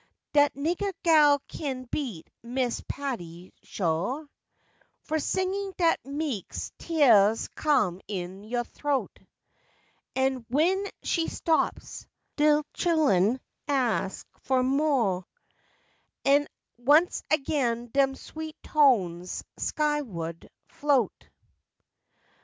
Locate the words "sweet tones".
18.15-19.43